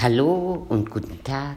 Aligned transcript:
Hallo 0.00 0.64
und 0.68 0.90
guten 0.90 1.24
Tag. 1.24 1.56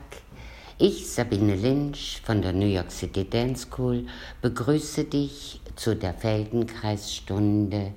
Ich, 0.80 1.12
Sabine 1.12 1.56
Lynch 1.56 2.24
von 2.26 2.42
der 2.42 2.54
New 2.54 2.66
York 2.66 2.92
City 2.92 3.30
Dance 3.30 3.68
School, 3.68 4.08
begrüße 4.42 5.04
dich 5.04 5.62
zu 5.76 5.96
der 5.96 6.16
Feldenkreisstunde 6.16 7.94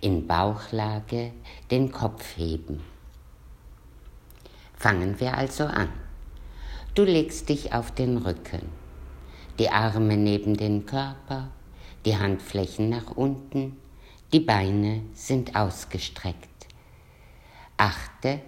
in 0.00 0.28
Bauchlage, 0.28 1.32
den 1.72 1.90
Kopf 1.90 2.36
heben. 2.36 2.80
Fangen 4.76 5.18
wir 5.18 5.36
also 5.36 5.64
an. 5.64 5.88
Du 6.94 7.02
legst 7.02 7.48
dich 7.48 7.72
auf 7.72 7.90
den 7.90 8.18
Rücken, 8.18 8.68
die 9.58 9.68
Arme 9.68 10.16
neben 10.16 10.56
den 10.56 10.86
Körper, 10.86 11.48
die 12.04 12.16
Handflächen 12.16 12.88
nach 12.88 13.16
unten, 13.16 13.76
die 14.32 14.38
Beine 14.38 15.02
sind 15.12 15.56
ausgestreckt. 15.56 16.68
Achte 17.76 18.38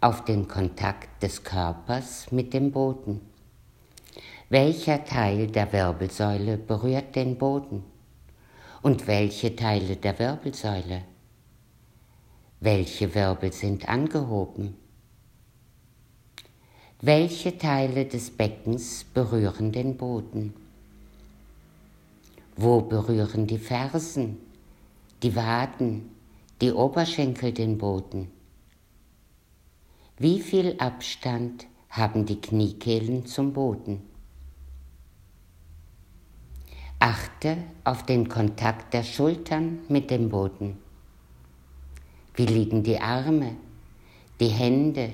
auf 0.00 0.24
den 0.24 0.46
Kontakt 0.46 1.22
des 1.22 1.42
Körpers 1.42 2.30
mit 2.30 2.54
dem 2.54 2.70
Boden. 2.70 3.20
Welcher 4.48 5.04
Teil 5.04 5.48
der 5.48 5.72
Wirbelsäule 5.72 6.56
berührt 6.56 7.16
den 7.16 7.36
Boden? 7.36 7.82
Und 8.80 9.08
welche 9.08 9.56
Teile 9.56 9.96
der 9.96 10.18
Wirbelsäule? 10.20 11.02
Welche 12.60 13.12
Wirbel 13.14 13.52
sind 13.52 13.88
angehoben? 13.88 14.76
Welche 17.00 17.58
Teile 17.58 18.06
des 18.06 18.30
Beckens 18.30 19.04
berühren 19.04 19.72
den 19.72 19.96
Boden? 19.96 20.54
Wo 22.56 22.80
berühren 22.82 23.48
die 23.48 23.58
Fersen, 23.58 24.38
die 25.22 25.34
Waden, 25.34 26.10
die 26.60 26.72
Oberschenkel 26.72 27.52
den 27.52 27.78
Boden? 27.78 28.37
Wie 30.20 30.40
viel 30.40 30.74
Abstand 30.78 31.68
haben 31.90 32.26
die 32.26 32.40
Kniekehlen 32.40 33.24
zum 33.26 33.52
Boden? 33.52 34.02
Achte 36.98 37.58
auf 37.84 38.04
den 38.04 38.28
Kontakt 38.28 38.94
der 38.94 39.04
Schultern 39.04 39.78
mit 39.88 40.10
dem 40.10 40.28
Boden. 40.28 40.78
Wie 42.34 42.46
liegen 42.46 42.82
die 42.82 42.98
Arme, 42.98 43.54
die 44.40 44.48
Hände, 44.48 45.12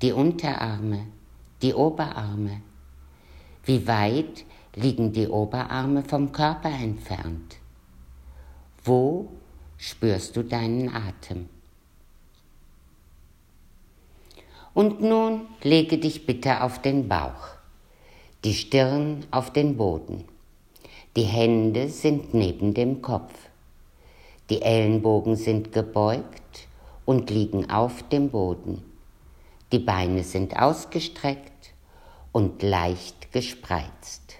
die 0.00 0.12
Unterarme, 0.12 1.08
die 1.60 1.74
Oberarme? 1.74 2.62
Wie 3.64 3.86
weit 3.86 4.46
liegen 4.74 5.12
die 5.12 5.28
Oberarme 5.28 6.04
vom 6.04 6.32
Körper 6.32 6.70
entfernt? 6.70 7.58
Wo 8.82 9.28
spürst 9.76 10.34
du 10.36 10.42
deinen 10.42 10.88
Atem? 10.88 11.50
Und 14.74 15.02
nun 15.02 15.46
lege 15.62 15.98
dich 15.98 16.24
bitte 16.24 16.62
auf 16.62 16.80
den 16.80 17.08
Bauch, 17.08 17.48
die 18.44 18.54
Stirn 18.54 19.26
auf 19.30 19.52
den 19.52 19.76
Boden. 19.76 20.24
Die 21.14 21.24
Hände 21.24 21.88
sind 21.88 22.32
neben 22.32 22.72
dem 22.72 23.02
Kopf. 23.02 23.34
Die 24.48 24.62
Ellenbogen 24.62 25.36
sind 25.36 25.72
gebeugt 25.72 26.68
und 27.04 27.28
liegen 27.28 27.70
auf 27.70 28.02
dem 28.08 28.30
Boden. 28.30 28.82
Die 29.72 29.78
Beine 29.78 30.24
sind 30.24 30.56
ausgestreckt 30.56 31.74
und 32.32 32.62
leicht 32.62 33.30
gespreizt. 33.32 34.36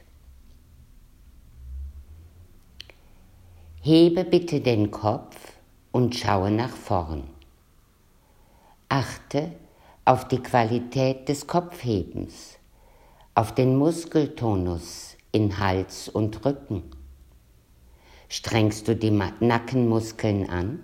Hebe 3.83 4.25
bitte 4.25 4.61
den 4.61 4.91
Kopf 4.91 5.37
und 5.91 6.15
schaue 6.15 6.51
nach 6.51 6.75
vorn. 6.75 7.25
Achte 8.89 9.53
auf 10.05 10.27
die 10.27 10.41
Qualität 10.41 11.29
des 11.29 11.47
Kopfhebens, 11.47 12.59
auf 13.37 13.55
den 13.55 13.77
Muskeltonus 13.77 15.17
in 15.31 15.59
Hals 15.59 16.09
und 16.09 16.45
Rücken. 16.45 16.83
Strengst 18.29 18.89
du 18.89 18.97
die 18.97 19.11
Nackenmuskeln 19.11 20.51
an? 20.51 20.81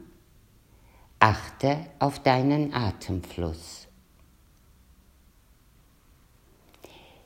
Achte 1.18 1.78
auf 1.98 2.20
deinen 2.20 2.72
Atemfluss. 2.72 3.88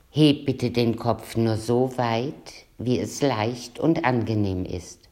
Heb 0.09 0.47
bitte 0.47 0.71
den 0.71 0.97
Kopf 0.97 1.37
nur 1.37 1.59
so 1.59 1.97
weit, 1.99 2.67
wie 2.79 2.99
es 2.99 3.21
leicht 3.21 3.79
und 3.79 4.05
angenehm 4.05 4.65
ist. 4.65 5.11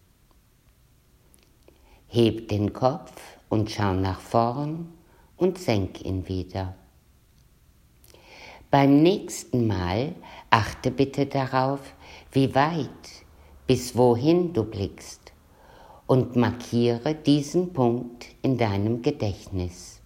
Heb 2.08 2.48
den 2.48 2.72
Kopf 2.72 3.12
und 3.50 3.70
schau 3.70 3.92
nach 3.92 4.20
vorn 4.20 4.88
und 5.40 5.58
senk 5.58 6.04
ihn 6.04 6.28
wieder. 6.28 6.74
Beim 8.70 9.02
nächsten 9.02 9.66
Mal 9.66 10.14
achte 10.50 10.90
bitte 10.90 11.26
darauf, 11.26 11.80
wie 12.30 12.54
weit, 12.54 13.24
bis 13.66 13.96
wohin 13.96 14.52
du 14.52 14.64
blickst 14.64 15.32
und 16.06 16.36
markiere 16.36 17.14
diesen 17.14 17.72
Punkt 17.72 18.26
in 18.42 18.58
deinem 18.58 19.02
Gedächtnis. 19.02 20.00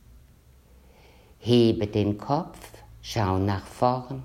Hebe 1.38 1.88
den 1.88 2.16
Kopf, 2.16 2.58
schau 3.02 3.38
nach 3.38 3.66
vorn 3.66 4.22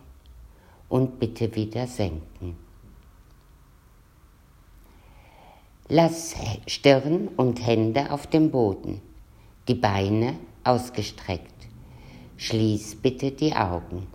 und 0.88 1.20
bitte 1.20 1.54
wieder 1.56 1.88
senken. 1.88 2.56
Lass 5.90 6.36
Stirn 6.68 7.30
und 7.30 7.66
Hände 7.66 8.12
auf 8.12 8.28
dem 8.28 8.52
Boden, 8.52 9.02
die 9.68 9.76
Beine 9.76 10.36
ausgestreckt. 10.70 11.68
Schließ 12.38 12.98
bitte 12.98 13.32
die 13.32 13.54
Augen. 13.54 14.08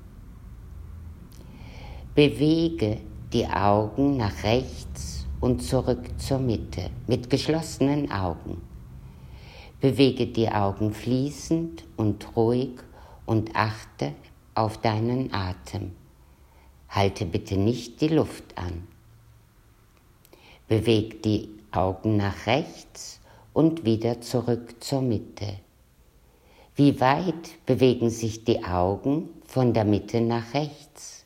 Bewege 2.14 3.00
die 3.32 3.46
Augen 3.46 4.16
nach 4.16 4.44
rechts 4.44 5.26
und 5.40 5.62
zurück 5.62 6.04
zur 6.16 6.38
Mitte 6.38 6.90
mit 7.08 7.28
geschlossenen 7.28 8.10
Augen. 8.12 8.62
Bewege 9.80 10.28
die 10.28 10.48
Augen 10.48 10.94
fließend 10.94 11.84
und 11.96 12.36
ruhig 12.36 12.76
und 13.26 13.56
achte 13.56 14.14
auf 14.54 14.78
deinen 14.78 15.32
Atem. 15.34 15.90
Halte 16.88 17.26
bitte 17.26 17.56
nicht 17.56 18.00
die 18.00 18.08
Luft 18.08 18.56
an. 18.56 18.86
Beweg 20.68 21.20
die 21.24 21.48
Augen 21.72 22.16
nach 22.16 22.46
rechts 22.46 23.20
und 23.52 23.84
wieder 23.84 24.20
zurück 24.20 24.76
zur 24.78 25.02
Mitte. 25.02 25.63
Wie 26.76 27.00
weit 27.00 27.64
bewegen 27.66 28.10
sich 28.10 28.44
die 28.44 28.64
Augen 28.64 29.28
von 29.46 29.74
der 29.74 29.84
Mitte 29.84 30.20
nach 30.20 30.54
rechts? 30.54 31.24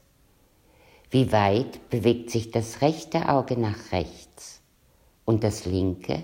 Wie 1.11 1.33
weit 1.33 1.89
bewegt 1.89 2.29
sich 2.29 2.51
das 2.51 2.83
rechte 2.83 3.31
Auge 3.31 3.59
nach 3.59 3.93
rechts 3.93 4.61
und 5.25 5.43
das 5.43 5.65
linke? 5.65 6.23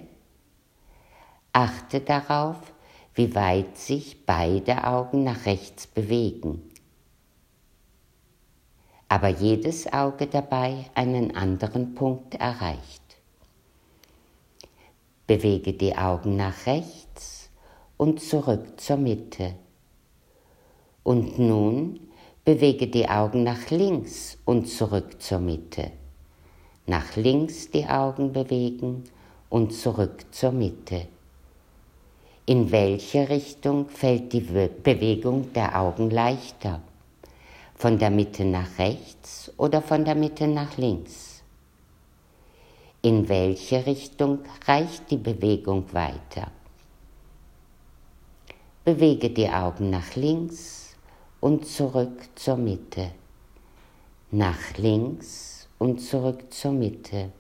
Achte 1.55 2.01
darauf, 2.01 2.59
wie 3.15 3.34
weit 3.34 3.79
sich 3.79 4.27
beide 4.27 4.84
Augen 4.84 5.25
nach 5.25 5.47
rechts 5.47 5.87
bewegen. 5.87 6.61
Aber 9.09 9.29
jedes 9.29 9.91
Auge 9.91 10.27
dabei 10.27 10.84
einen 10.95 11.34
anderen 11.34 11.95
Punkt 11.95 12.34
erreicht. 12.34 13.03
Bewege 15.27 15.73
die 15.73 15.97
Augen 15.97 16.37
nach 16.37 16.67
rechts 16.67 17.44
und 17.97 18.21
zurück 18.21 18.81
zur 18.81 18.97
Mitte. 18.97 19.55
Und 21.03 21.38
nun 21.38 22.00
bewege 22.44 22.87
die 22.88 23.09
Augen 23.09 23.43
nach 23.43 23.71
links 23.71 24.38
und 24.44 24.66
zurück 24.69 25.21
zur 25.21 25.38
Mitte. 25.38 25.91
Nach 26.87 27.16
links 27.16 27.71
die 27.71 27.87
Augen 27.87 28.33
bewegen 28.33 29.04
und 29.49 29.72
zurück 29.72 30.25
zur 30.31 30.53
Mitte. 30.53 31.06
In 32.47 32.71
welche 32.71 33.28
Richtung 33.28 33.88
fällt 33.88 34.33
die 34.34 34.41
Bewegung 34.41 35.53
der 35.54 35.81
Augen 35.81 36.10
leichter? 36.10 36.83
Von 37.74 37.98
der 37.98 38.10
Mitte 38.10 38.45
nach 38.45 38.78
rechts 38.78 39.51
oder 39.57 39.80
von 39.80 40.04
der 40.04 40.15
Mitte 40.15 40.47
nach 40.47 40.77
links? 40.77 41.42
In 43.01 43.28
welche 43.28 43.86
Richtung 43.86 44.41
reicht 44.66 45.10
die 45.10 45.16
Bewegung 45.16 45.92
weiter? 45.92 46.51
Bewege 48.84 49.31
die 49.31 49.48
Augen 49.48 49.89
nach 49.89 50.15
links 50.15 50.95
und 51.41 51.65
zurück 51.65 52.28
zur 52.34 52.59
Mitte. 52.59 53.13
Nach 54.31 54.77
links 54.77 55.71
und 55.78 56.03
zurück 56.03 56.53
zur 56.53 56.72
Mitte. 56.72 57.33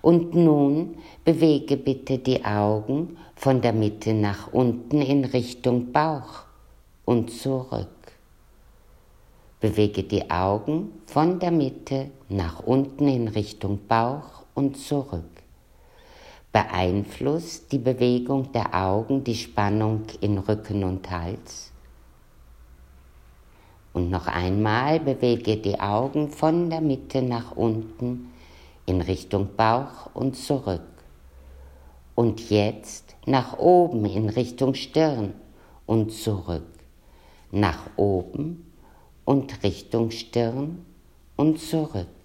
Und 0.00 0.34
nun 0.34 0.96
bewege 1.26 1.76
bitte 1.76 2.16
die 2.16 2.42
Augen 2.42 3.18
von 3.34 3.60
der 3.60 3.74
Mitte 3.74 4.14
nach 4.14 4.50
unten 4.50 5.02
in 5.02 5.26
Richtung 5.26 5.92
Bauch 5.92 6.44
und 7.04 7.30
zurück. 7.30 7.88
Bewege 9.60 10.04
die 10.04 10.30
Augen 10.30 11.02
von 11.04 11.38
der 11.38 11.50
Mitte 11.50 12.12
nach 12.30 12.60
unten 12.60 13.08
in 13.08 13.28
Richtung 13.28 13.80
Bauch 13.86 14.44
und 14.54 14.78
zurück 14.78 15.35
beeinflusst 16.56 17.70
die 17.70 17.78
Bewegung 17.78 18.50
der 18.52 18.74
Augen 18.74 19.22
die 19.22 19.34
Spannung 19.34 20.04
in 20.22 20.38
Rücken 20.38 20.84
und 20.84 21.10
Hals? 21.10 21.70
Und 23.92 24.08
noch 24.08 24.26
einmal 24.26 24.98
bewege 25.00 25.58
die 25.58 25.78
Augen 25.78 26.30
von 26.30 26.70
der 26.70 26.80
Mitte 26.80 27.20
nach 27.20 27.54
unten 27.56 28.32
in 28.86 29.02
Richtung 29.02 29.50
Bauch 29.54 30.08
und 30.14 30.34
zurück. 30.34 30.80
Und 32.14 32.48
jetzt 32.48 33.16
nach 33.26 33.58
oben 33.58 34.06
in 34.06 34.30
Richtung 34.30 34.72
Stirn 34.72 35.34
und 35.84 36.10
zurück. 36.10 36.72
Nach 37.52 37.82
oben 37.96 38.72
und 39.26 39.62
Richtung 39.62 40.10
Stirn 40.10 40.86
und 41.36 41.60
zurück. 41.60 42.15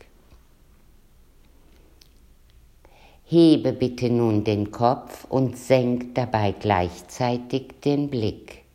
Hebe 3.32 3.72
bitte 3.72 4.10
nun 4.10 4.44
den 4.44 4.72
Kopf 4.72 5.24
und 5.30 5.58
senk 5.58 6.16
dabei 6.16 6.52
gleichzeitig 6.52 7.80
den 7.80 8.10
Blick. 8.10 8.66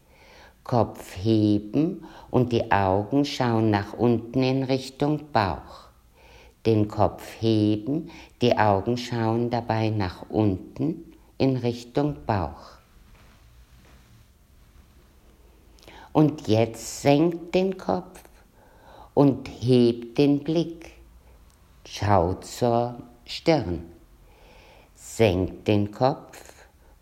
Kopf 0.65 1.15
heben 1.15 2.07
und 2.31 2.53
die 2.53 2.73
Augen 2.73 3.27
schauen 3.27 3.69
nach 3.69 3.93
unten 3.93 4.43
in 4.43 4.63
Richtung 4.63 5.31
Bauch. 5.31 5.91
Den 6.65 6.89
Kopf 6.89 7.23
heben, 7.39 8.11
die 8.41 8.57
Augen 8.57 8.97
schauen 8.97 9.51
dabei 9.51 9.91
nach 9.91 10.25
unten 10.31 11.13
in 11.37 11.59
Richtung 11.59 12.17
Bauch. 12.25 12.79
Und 16.15 16.49
jetzt 16.49 17.03
senkt 17.03 17.55
den 17.55 17.77
Kopf 17.77 18.23
und 19.13 19.51
hebt 19.61 20.17
den 20.17 20.43
Blick. 20.43 20.93
Schaut 21.85 22.47
zur 22.47 22.95
Stirn. 23.27 23.96
Senkt 25.17 25.67
den 25.67 25.93
Kopf 25.93 26.43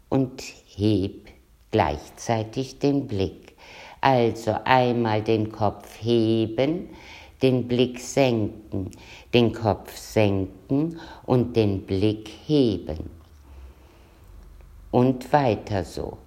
und 0.08 0.40
hebt 0.76 1.32
gleichzeitig 1.72 2.78
den 2.78 3.08
Blick. 3.08 3.56
Also 4.00 4.54
einmal 4.62 5.20
den 5.20 5.50
Kopf 5.50 6.00
heben, 6.00 6.90
den 7.42 7.66
Blick 7.66 7.98
senken, 7.98 8.92
den 9.34 9.52
Kopf 9.52 9.96
senken 9.96 11.00
und 11.26 11.56
den 11.56 11.86
Blick 11.86 12.30
heben. 12.46 13.10
Und 14.92 15.32
weiter 15.32 15.82
so. 15.82 16.18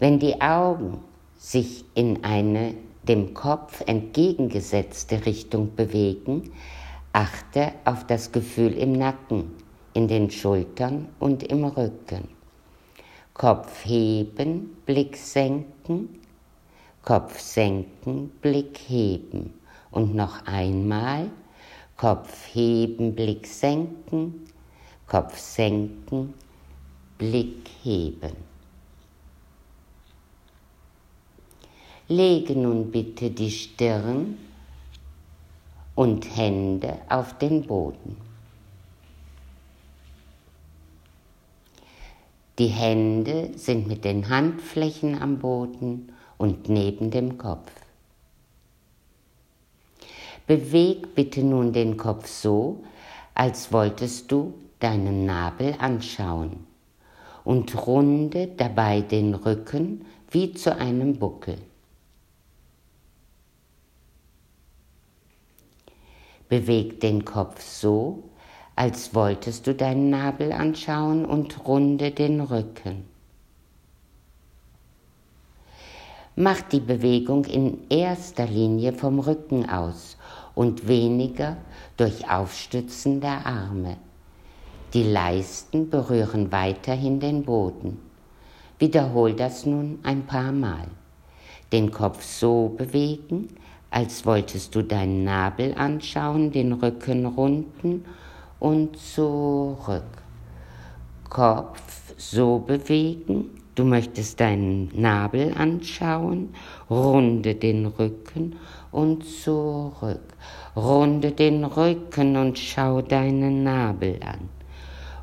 Wenn 0.00 0.18
die 0.18 0.40
Augen 0.40 0.98
sich 1.36 1.84
in 1.94 2.24
eine 2.24 2.74
dem 3.04 3.34
Kopf 3.34 3.84
entgegengesetzte 3.86 5.24
Richtung 5.26 5.76
bewegen, 5.76 6.50
achte 7.12 7.70
auf 7.84 8.04
das 8.04 8.32
Gefühl 8.32 8.72
im 8.72 8.94
Nacken, 8.94 9.57
in 9.98 10.06
den 10.06 10.30
Schultern 10.30 11.08
und 11.18 11.42
im 11.42 11.64
Rücken. 11.64 12.28
Kopf 13.34 13.84
heben, 13.84 14.76
Blick 14.86 15.16
senken, 15.16 16.20
Kopf 17.02 17.40
senken, 17.40 18.30
Blick 18.40 18.78
heben. 18.86 19.54
Und 19.90 20.14
noch 20.14 20.46
einmal 20.46 21.30
Kopf 21.96 22.46
heben, 22.52 23.12
Blick 23.16 23.44
senken, 23.48 24.46
Kopf 25.08 25.36
senken, 25.36 26.32
Blick 27.18 27.68
heben. 27.82 28.36
Lege 32.06 32.54
nun 32.54 32.92
bitte 32.92 33.30
die 33.32 33.50
Stirn 33.50 34.38
und 35.96 36.36
Hände 36.36 36.98
auf 37.08 37.36
den 37.38 37.66
Boden. 37.66 38.27
Die 42.58 42.66
Hände 42.66 43.52
sind 43.56 43.86
mit 43.86 44.04
den 44.04 44.28
Handflächen 44.28 45.20
am 45.20 45.38
Boden 45.38 46.12
und 46.38 46.68
neben 46.68 47.12
dem 47.12 47.38
Kopf. 47.38 47.70
Beweg 50.48 51.14
bitte 51.14 51.44
nun 51.44 51.72
den 51.72 51.96
Kopf 51.96 52.26
so, 52.26 52.82
als 53.34 53.72
wolltest 53.72 54.32
du 54.32 54.54
deinen 54.80 55.24
Nabel 55.24 55.76
anschauen 55.78 56.66
und 57.44 57.86
runde 57.86 58.48
dabei 58.48 59.02
den 59.02 59.34
Rücken 59.34 60.04
wie 60.30 60.52
zu 60.52 60.76
einem 60.76 61.18
Buckel. 61.18 61.58
Beweg 66.48 66.98
den 67.00 67.24
Kopf 67.24 67.60
so, 67.62 68.24
als 68.78 69.12
wolltest 69.12 69.66
du 69.66 69.74
deinen 69.74 70.08
Nabel 70.08 70.52
anschauen 70.52 71.24
und 71.24 71.66
runde 71.66 72.12
den 72.12 72.40
Rücken. 72.40 73.02
Mach 76.36 76.60
die 76.60 76.78
Bewegung 76.78 77.44
in 77.46 77.78
erster 77.90 78.46
Linie 78.46 78.92
vom 78.92 79.18
Rücken 79.18 79.68
aus 79.68 80.16
und 80.54 80.86
weniger 80.86 81.56
durch 81.96 82.30
Aufstützen 82.30 83.20
der 83.20 83.44
Arme. 83.46 83.96
Die 84.94 85.02
Leisten 85.02 85.90
berühren 85.90 86.52
weiterhin 86.52 87.18
den 87.18 87.42
Boden. 87.42 87.98
Wiederhol 88.78 89.34
das 89.34 89.66
nun 89.66 89.98
ein 90.04 90.24
paar 90.24 90.52
Mal. 90.52 90.86
Den 91.72 91.90
Kopf 91.90 92.22
so 92.22 92.72
bewegen, 92.78 93.48
als 93.90 94.24
wolltest 94.24 94.76
du 94.76 94.82
deinen 94.82 95.24
Nabel 95.24 95.74
anschauen, 95.74 96.52
den 96.52 96.74
Rücken 96.74 97.26
runden 97.26 98.04
und 98.60 98.96
zurück. 98.96 100.02
Kopf 101.28 102.14
so 102.16 102.58
bewegen. 102.58 103.50
Du 103.74 103.84
möchtest 103.84 104.40
deinen 104.40 104.90
Nabel 105.00 105.54
anschauen, 105.56 106.52
runde 106.90 107.54
den 107.54 107.86
Rücken 107.86 108.56
und 108.90 109.24
zurück. 109.24 110.34
Runde 110.74 111.30
den 111.30 111.62
Rücken 111.64 112.36
und 112.36 112.58
schau 112.58 113.02
deinen 113.02 113.62
Nabel 113.62 114.18
an. 114.24 114.48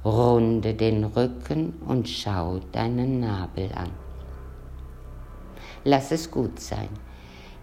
Runde 0.05 0.73
den 0.73 1.03
Rücken 1.03 1.73
und 1.85 2.07
schau 2.07 2.59
deinen 2.71 3.19
Nabel 3.19 3.71
an. 3.75 3.89
Lass 5.83 6.11
es 6.11 6.31
gut 6.31 6.59
sein. 6.59 6.89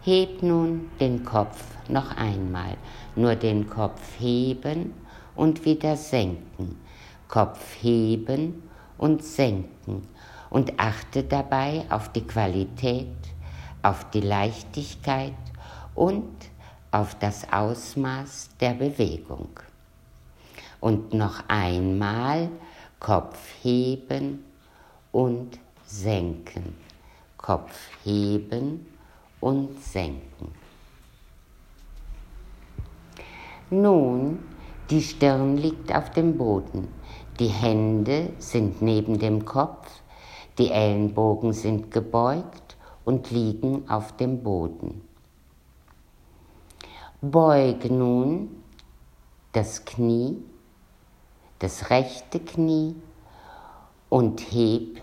Heb 0.03 0.43
nun 0.43 0.91
den 1.01 1.25
Kopf 1.25 1.65
noch 1.89 2.17
einmal, 2.17 2.77
nur 3.17 3.35
den 3.35 3.67
Kopf 3.67 4.01
heben 4.19 4.93
und 5.35 5.65
wieder 5.65 5.97
senken, 5.97 6.81
Kopf 7.29 7.77
heben 7.81 8.63
und 8.99 9.25
senken 9.25 10.07
und 10.51 10.79
achte 10.79 11.25
dabei 11.25 11.85
auf 11.89 12.11
die 12.11 12.27
Qualität, 12.27 13.17
auf 13.83 14.11
die 14.11 14.21
Leichtigkeit 14.21 15.35
und 15.95 16.31
auf 16.91 17.15
das 17.19 17.51
Ausmaß 17.51 18.51
der 18.61 18.75
Bewegung. 18.75 19.49
Und 20.81 21.15
noch 21.15 21.49
einmal 21.49 22.51
Kopf 23.01 23.39
heben 23.63 24.45
und 25.11 25.59
senken, 25.87 26.77
Kopf 27.37 27.79
heben 28.05 28.87
und 29.41 29.83
senken. 29.83 30.53
Nun 33.71 34.52
die 34.91 35.03
Stirn 35.03 35.57
liegt 35.57 35.95
auf 35.95 36.11
dem 36.11 36.37
Boden, 36.37 36.89
die 37.39 37.49
Hände 37.49 38.33
sind 38.39 38.83
neben 38.83 39.19
dem 39.19 39.45
Kopf, 39.45 39.89
die 40.59 40.71
Ellenbogen 40.71 41.53
sind 41.53 41.91
gebeugt 41.91 42.77
und 43.05 43.31
liegen 43.31 43.89
auf 43.89 44.17
dem 44.17 44.43
Boden. 44.43 45.03
Beug 47.21 47.91
nun 47.91 48.63
das 49.53 49.85
Knie, 49.85 50.43
das 51.59 51.91
rechte 51.91 52.41
Knie 52.41 52.97
und 54.09 54.41
heb 54.53 55.01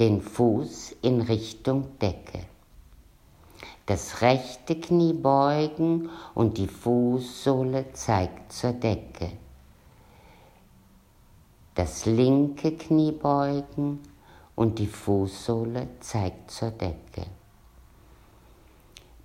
den 0.00 0.20
Fuß 0.20 0.96
in 1.02 1.20
Richtung 1.20 1.98
Decke 1.98 2.40
das 3.86 4.22
rechte 4.22 4.76
Knie 4.80 5.12
beugen 5.12 6.08
und 6.34 6.56
die 6.56 6.68
Fußsohle 6.68 7.92
zeigt 7.92 8.52
zur 8.52 8.72
Decke. 8.72 9.32
Das 11.74 12.06
linke 12.06 12.72
Knie 12.76 13.12
beugen 13.12 14.00
und 14.54 14.78
die 14.78 14.86
Fußsohle 14.86 15.88
zeigt 16.00 16.50
zur 16.50 16.70
Decke. 16.70 17.26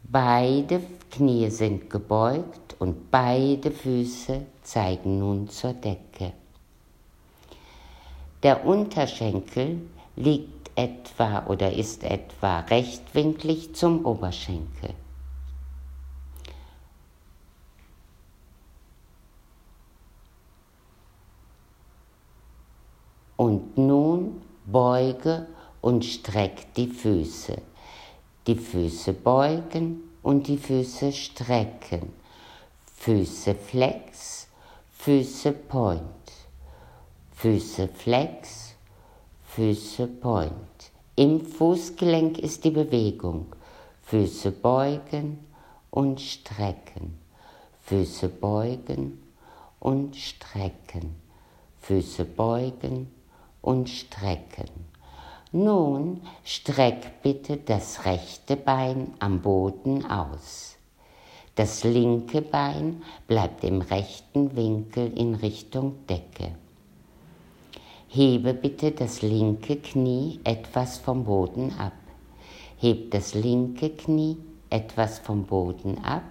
Beide 0.04 0.82
Knie 1.12 1.50
sind 1.52 1.90
gebeugt 1.90 2.76
und 2.80 3.12
beide 3.12 3.70
Füße 3.72 4.42
zeigen 4.64 5.20
nun 5.20 5.48
zur 5.48 5.74
Decke. 5.74 6.34
Der 8.42 8.66
Unterschenkel 8.66 9.82
liegt 10.16 10.59
etwa 10.80 11.46
oder 11.48 11.74
ist 11.74 12.04
etwa 12.04 12.62
rechtwinklig 12.62 13.76
zum 13.76 14.06
Oberschenkel. 14.06 14.94
Und 23.36 23.78
nun 23.78 24.42
beuge 24.66 25.48
und 25.82 26.06
streck 26.06 26.74
die 26.76 26.88
Füße. 26.88 27.62
Die 28.48 28.56
Füße 28.56 29.14
beugen 29.14 30.02
und 30.24 30.48
die 30.48 30.58
Füße 30.58 31.12
strecken. 31.12 32.14
Füße 32.96 33.56
flex, 33.56 34.48
Füße 34.92 35.52
point. 35.54 36.04
Füße 37.34 37.88
flex, 37.88 38.76
Füße 39.46 40.08
point. 40.08 40.69
Im 41.20 41.42
Fußgelenk 41.42 42.40
ist 42.40 42.64
die 42.64 42.72
Bewegung. 42.72 43.48
Füße 44.04 44.52
beugen 44.52 45.40
und 45.90 46.22
strecken. 46.22 47.20
Füße 47.82 48.30
beugen 48.30 49.22
und 49.82 50.16
strecken. 50.16 51.18
Füße 51.82 52.24
beugen 52.24 53.12
und 53.62 53.90
strecken. 53.90 54.70
Nun 55.52 56.22
streck 56.46 57.22
bitte 57.22 57.58
das 57.58 58.06
rechte 58.06 58.56
Bein 58.56 59.14
am 59.20 59.42
Boden 59.42 60.06
aus. 60.06 60.78
Das 61.56 61.84
linke 61.84 62.42
Bein 62.42 63.04
bleibt 63.28 63.66
im 63.66 63.82
rechten 63.82 64.56
Winkel 64.56 65.12
in 65.18 65.36
Richtung 65.36 65.96
Decke. 66.08 66.56
Hebe 68.10 68.54
bitte 68.54 68.92
das 68.92 69.22
linke 69.22 69.78
Knie 69.78 70.40
etwas 70.44 70.98
vom 70.98 71.24
Boden 71.24 71.74
ab. 71.78 71.94
Heb 72.78 73.12
das 73.12 73.34
linke 73.34 73.92
Knie 73.92 74.38
etwas 74.70 75.20
vom 75.20 75.46
Boden 75.46 76.04
ab 76.04 76.24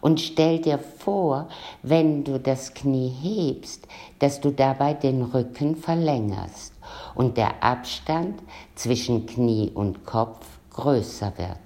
Und 0.00 0.20
stell 0.20 0.60
dir 0.60 0.78
vor, 0.78 1.48
wenn 1.82 2.24
du 2.24 2.38
das 2.38 2.72
Knie 2.74 3.08
hebst, 3.08 3.86
dass 4.18 4.40
du 4.40 4.50
dabei 4.50 4.94
den 4.94 5.22
Rücken 5.22 5.76
verlängerst 5.76 6.72
und 7.14 7.36
der 7.36 7.62
Abstand 7.62 8.42
zwischen 8.74 9.26
Knie 9.26 9.70
und 9.74 10.06
Kopf 10.06 10.46
größer 10.70 11.32
wird. 11.36 11.58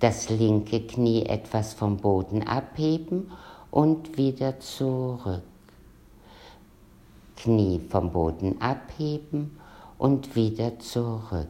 Das 0.00 0.30
linke 0.30 0.80
Knie 0.80 1.26
etwas 1.26 1.74
vom 1.74 1.98
Boden 1.98 2.42
abheben 2.42 3.30
und 3.72 4.16
wieder 4.16 4.60
zurück. 4.60 5.42
Knie 7.36 7.80
vom 7.88 8.12
Boden 8.12 8.60
abheben 8.60 9.58
und 9.98 10.36
wieder 10.36 10.78
zurück. 10.78 11.48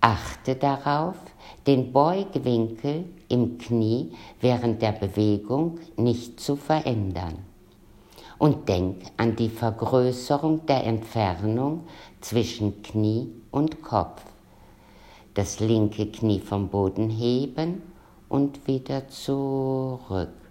Achte 0.00 0.54
darauf, 0.54 1.16
den 1.66 1.92
Beugewinkel 1.92 3.04
im 3.28 3.58
Knie 3.58 4.12
während 4.40 4.80
der 4.80 4.92
Bewegung 4.92 5.78
nicht 5.96 6.40
zu 6.40 6.56
verändern. 6.56 7.38
Und 8.38 8.68
denk 8.68 9.02
an 9.16 9.36
die 9.36 9.48
Vergrößerung 9.48 10.66
der 10.66 10.84
Entfernung 10.84 11.84
zwischen 12.20 12.82
Knie 12.82 13.28
und 13.50 13.82
Kopf. 13.82 14.22
Das 15.34 15.60
linke 15.60 16.06
Knie 16.06 16.40
vom 16.40 16.68
Boden 16.68 17.10
heben 17.10 17.82
und 18.28 18.66
wieder 18.68 19.08
zurück. 19.08 20.43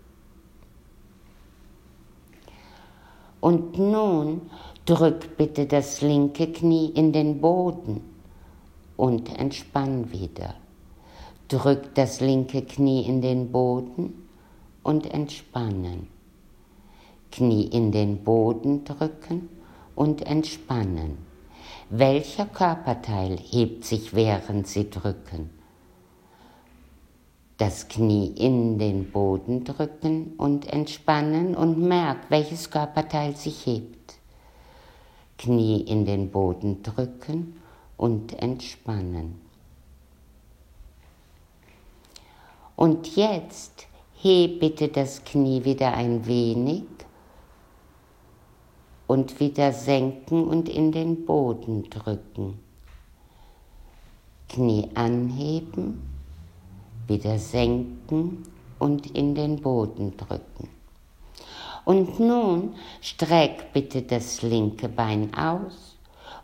Und 3.44 3.78
nun 3.78 4.40
drück 4.86 5.36
bitte 5.36 5.66
das 5.66 6.00
linke 6.00 6.48
Knie 6.54 6.86
in 6.96 7.12
den 7.12 7.42
Boden 7.42 8.00
und 8.96 9.38
entspann 9.38 10.14
wieder. 10.14 10.54
Drück 11.50 11.94
das 11.94 12.22
linke 12.22 12.62
Knie 12.62 13.02
in 13.02 13.22
den 13.22 13.52
Boden 13.52 14.30
und 14.82 15.14
entspannen. 15.14 16.08
Knie 17.34 17.66
in 17.66 17.92
den 17.92 18.24
Boden 18.24 18.86
drücken 18.86 19.50
und 19.94 20.26
entspannen. 20.26 21.18
Welcher 21.90 22.46
Körperteil 22.46 23.36
hebt 23.36 23.84
sich, 23.84 24.14
während 24.14 24.68
Sie 24.68 24.90
drücken? 24.90 25.50
Das 27.66 27.88
Knie 27.88 28.28
in 28.36 28.78
den 28.78 29.10
Boden 29.10 29.64
drücken 29.64 30.34
und 30.36 30.68
entspannen 30.68 31.56
und 31.56 31.80
merk, 31.80 32.30
welches 32.30 32.70
Körperteil 32.70 33.38
sich 33.38 33.66
hebt. 33.66 34.16
Knie 35.38 35.80
in 35.80 36.06
den 36.06 36.30
Boden 36.30 36.84
drücken 36.84 37.62
und 37.96 38.34
entspannen. 38.34 39.40
Und 42.76 43.16
jetzt 43.16 43.88
heb 44.22 44.60
bitte 44.60 44.90
das 44.90 45.24
Knie 45.24 45.64
wieder 45.64 45.94
ein 45.94 46.26
wenig 46.26 46.84
und 49.08 49.40
wieder 49.40 49.72
senken 49.72 50.50
und 50.50 50.68
in 50.68 50.92
den 50.92 51.26
Boden 51.26 51.90
drücken. 51.90 52.60
Knie 54.50 54.90
anheben, 54.96 56.13
wieder 57.08 57.38
senken 57.40 58.44
und 58.80 59.16
in 59.16 59.36
den 59.36 59.62
Boden 59.62 60.16
drücken. 60.18 60.70
Und 61.86 62.20
nun 62.20 62.76
streck 63.02 63.74
bitte 63.74 64.04
das 64.04 64.42
linke 64.42 64.88
Bein 64.88 65.34
aus 65.34 65.94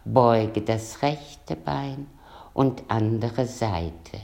beuge 0.05 0.61
das 0.61 1.01
rechte 1.01 1.55
Bein 1.55 2.07
und 2.53 2.83
andere 2.87 3.45
Seite. 3.45 4.17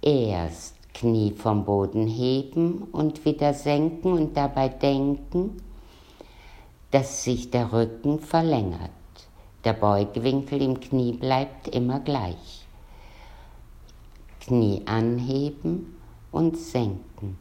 Erst 0.00 0.76
Knie 0.94 1.32
vom 1.32 1.64
Boden 1.64 2.06
heben 2.06 2.82
und 2.92 3.24
wieder 3.24 3.54
senken 3.54 4.12
und 4.12 4.36
dabei 4.36 4.68
denken, 4.68 5.62
dass 6.90 7.24
sich 7.24 7.50
der 7.50 7.72
Rücken 7.72 8.20
verlängert. 8.20 8.90
Der 9.64 9.74
Beugewinkel 9.74 10.62
im 10.62 10.80
Knie 10.80 11.12
bleibt 11.12 11.68
immer 11.68 12.00
gleich. 12.00 12.57
Knie 14.48 14.80
anheben 14.86 15.94
und 16.32 16.56
senken. 16.56 17.36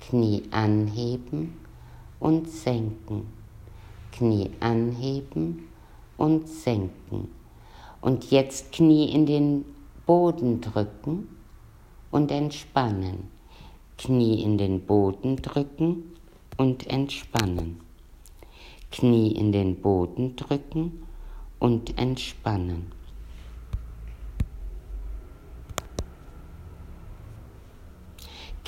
Knie 0.00 0.42
anheben 0.50 1.54
und 2.20 2.46
senken. 2.46 3.26
Knie 4.12 4.50
anheben 4.60 5.66
und 6.18 6.46
senken. 6.46 7.28
Und 8.02 8.30
jetzt 8.30 8.72
Knie 8.72 9.14
in 9.14 9.24
den 9.24 9.64
Boden 10.04 10.60
drücken 10.60 11.26
und 12.10 12.30
entspannen. 12.30 13.30
Knie 13.96 14.42
in 14.42 14.58
den 14.58 14.84
Boden 14.84 15.36
drücken 15.36 16.12
und 16.58 16.86
entspannen. 16.86 17.80
Knie 18.92 19.32
in 19.32 19.52
den 19.52 19.80
Boden 19.80 20.36
drücken 20.36 21.02
und 21.58 21.98
entspannen. 21.98 22.92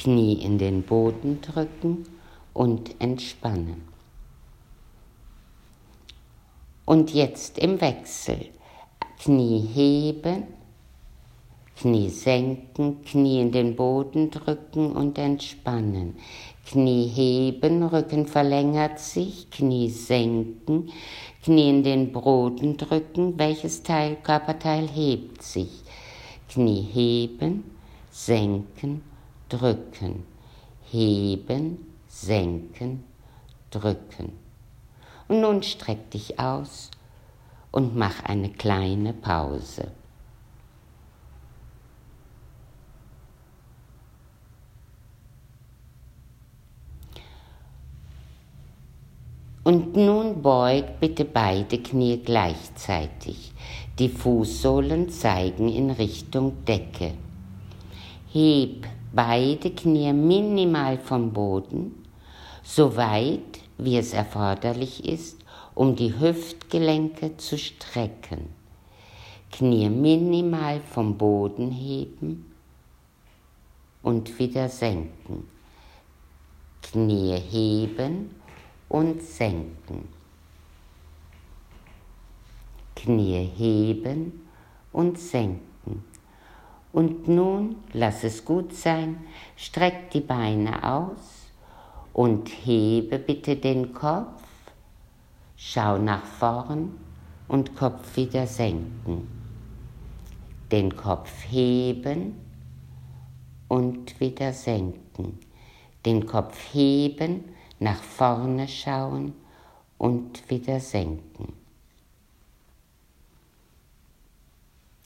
Knie 0.07 0.35
in 0.35 0.57
den 0.57 0.85
Boden 0.85 1.41
drücken 1.41 2.07
und 2.55 2.95
entspannen. 3.01 3.83
Und 6.85 7.13
jetzt 7.13 7.59
im 7.59 7.81
Wechsel. 7.81 8.51
Knie 9.19 9.67
heben, 9.75 10.45
Knie 11.77 12.09
senken, 12.11 13.03
Knie 13.03 13.41
in 13.41 13.51
den 13.51 13.75
Boden 13.75 14.31
drücken 14.31 14.93
und 14.93 15.19
entspannen. 15.19 16.15
Knie 16.65 17.09
heben, 17.09 17.83
Rücken 17.83 18.27
verlängert 18.29 19.01
sich, 19.01 19.51
Knie 19.51 19.91
senken, 19.91 20.93
Knie 21.43 21.69
in 21.69 21.83
den 21.83 22.13
Boden 22.13 22.77
drücken, 22.77 23.37
welches 23.41 23.83
Teil, 23.83 24.19
Körperteil 24.23 24.87
hebt 24.87 25.43
sich. 25.43 25.83
Knie 26.49 26.83
heben, 26.93 27.65
senken, 28.13 29.03
drücken. 29.49 30.25
Heben, 30.91 31.87
senken, 32.09 33.05
drücken. 33.71 34.33
Und 35.29 35.41
nun 35.41 35.62
streck 35.62 36.11
dich 36.11 36.38
aus 36.38 36.91
und 37.73 37.97
mach 37.97 38.25
eine 38.25 38.50
kleine 38.50 39.12
Pause. 39.12 39.91
Und 49.65 49.97
nun 49.97 50.43
beug 50.43 51.00
bitte 51.00 51.25
beide 51.25 51.83
Knie 51.83 52.19
gleichzeitig. 52.19 53.53
Die 53.99 54.09
Fußsohlen 54.09 55.11
zeigen 55.11 55.69
in 55.69 55.91
Richtung 55.91 56.65
Decke. 56.65 57.15
Heb 58.33 58.87
beide 59.13 59.71
Knie 59.71 60.13
minimal 60.13 60.99
vom 60.99 61.33
Boden, 61.33 62.05
so 62.63 62.97
weit 62.97 63.61
wie 63.79 63.97
es 63.97 64.13
erforderlich 64.13 65.05
ist, 65.05 65.39
um 65.75 65.95
die 65.97 66.19
Hüftgelenke 66.19 67.37
zu 67.37 67.59
strecken. 67.59 68.49
Knie 69.53 69.89
minimal 69.89 70.81
vom 70.81 71.17
Boden 71.17 71.71
heben 71.71 72.53
und 74.03 74.39
wieder 74.39 74.69
senken. 74.69 75.49
Knie 76.83 77.39
heben 77.39 78.35
und 78.89 79.23
senken. 79.23 80.09
Knie 82.95 83.51
heben 83.57 84.49
und 84.93 85.19
senken. 85.19 86.05
Und 86.97 87.29
nun 87.29 87.76
lass 87.93 88.25
es 88.25 88.43
gut 88.43 88.73
sein, 88.73 89.19
streck 89.55 90.11
die 90.12 90.23
Beine 90.23 90.83
aus 90.83 91.50
und 92.15 92.49
hebe 92.49 93.19
bitte 93.19 93.57
den 93.57 93.93
Kopf, 93.93 94.43
schau 95.59 95.99
nach 95.99 96.25
vorn 96.25 96.99
und 97.49 97.76
Kopf 97.76 98.17
wieder 98.17 98.47
senken. 98.47 99.29
Den 100.73 100.97
Kopf 100.97 101.31
heben 101.50 102.35
und 103.69 104.19
wieder 104.19 104.55
senken. 104.55 105.38
Den 106.07 106.25
Kopf 106.25 106.59
heben, 106.73 107.45
nach 107.79 108.03
vorne 108.03 108.69
schauen 108.69 109.35
und 109.99 110.49
wieder 110.49 110.81
senken. 110.81 111.53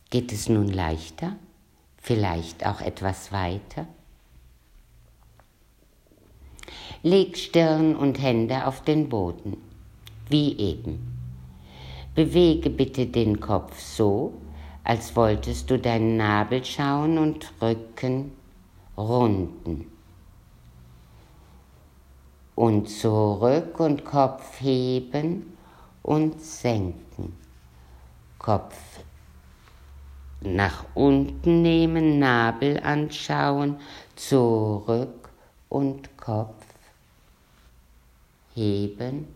Geht 0.09 0.31
es 0.31 0.49
nun 0.49 0.69
leichter? 0.69 1.35
Vielleicht 2.01 2.67
auch 2.67 2.81
etwas 2.81 3.31
weiter? 3.31 3.87
Leg 7.03 7.37
Stirn 7.37 7.95
und 7.95 8.21
Hände 8.21 8.67
auf 8.67 8.83
den 8.83 9.09
Boden, 9.09 9.57
wie 10.29 10.57
eben. 10.59 11.17
Bewege 12.15 12.71
bitte 12.71 13.07
den 13.07 13.39
Kopf 13.41 13.79
so, 13.79 14.35
als 14.83 15.15
wolltest 15.15 15.71
du 15.71 15.79
deinen 15.79 16.17
Nabel 16.17 16.65
schauen 16.65 17.19
und 17.19 17.53
Rücken 17.61 18.33
runden. 18.97 19.91
Und 22.55 22.89
zurück 22.89 23.79
und 23.79 24.05
Kopf 24.05 24.61
heben 24.61 25.57
und 26.03 26.41
senken. 26.41 27.37
Kopf 28.39 28.77
nach 30.41 30.85
unten 30.95 31.63
nehmen, 31.63 32.19
Nabel 32.19 32.81
anschauen, 32.81 33.77
zurück 34.17 35.31
und 35.69 36.17
Kopf 36.17 36.65
heben 38.55 39.27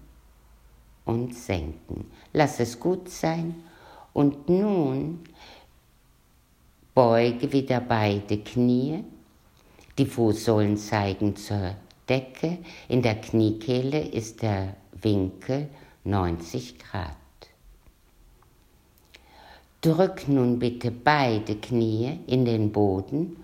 und 1.04 1.34
senken. 1.34 2.10
Lass 2.32 2.60
es 2.60 2.78
gut 2.78 3.08
sein 3.08 3.54
und 4.12 4.48
nun 4.48 5.20
beuge 6.94 7.52
wieder 7.52 7.80
beide 7.80 8.38
Knie, 8.38 9.04
die 9.98 10.06
Fußsohlen 10.06 10.76
zeigen 10.76 11.36
zur 11.36 11.74
Decke, 12.08 12.58
in 12.88 13.02
der 13.02 13.20
Kniekehle 13.20 14.00
ist 14.00 14.42
der 14.42 14.76
Winkel 14.92 15.68
90 16.04 16.78
Grad. 16.78 17.16
Drück 19.84 20.28
nun 20.28 20.58
bitte 20.58 20.90
beide 20.90 21.56
Knie 21.56 22.18
in 22.26 22.46
den 22.46 22.72
Boden 22.72 23.36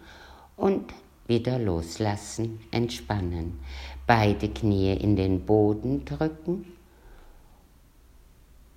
und 0.56 0.94
wieder 1.26 1.58
loslassen, 1.58 2.60
entspannen. 2.70 3.60
Beide 4.06 4.48
Knie 4.48 4.94
in 4.94 5.16
den 5.16 5.44
Boden 5.44 6.02
drücken 6.06 6.64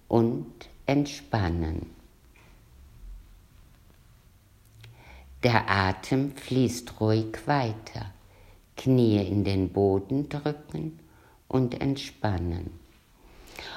und 0.10 0.52
entspannen. 0.88 1.86
Der 5.42 5.70
Atem 5.70 6.36
fließt 6.36 7.00
ruhig 7.00 7.48
weiter. 7.48 8.12
Knie 8.76 9.26
in 9.26 9.46
den 9.46 9.70
Boden 9.70 10.28
drücken 10.28 11.00
und 11.48 11.80
entspannen. 11.80 12.83